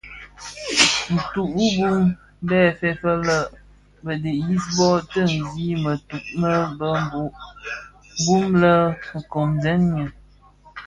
Ntug 1.13 1.49
wu 1.57 1.67
bum 1.77 2.01
bë 2.13 2.15
bè 2.47 2.59
fèëfèg 2.79 3.19
lè 3.27 3.39
bi 4.03 4.13
dhiyis 4.23 4.65
bö 4.77 4.89
tseghi 5.11 5.69
mëtug 5.83 6.25
me 6.41 6.53
bhehho 6.77 7.23
bum 8.23 8.45
bë 8.61 8.73
komzèn 9.31 9.79
ňyi. 9.93 10.05